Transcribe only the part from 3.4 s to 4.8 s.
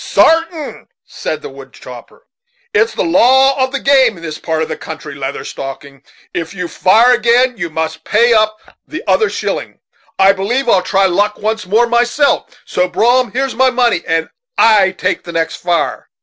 of the game in this part of the